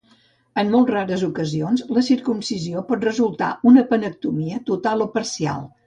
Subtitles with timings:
[0.61, 5.69] En molt rares ocasions, la circumcisió pot resultar en una penectomia total o parcial.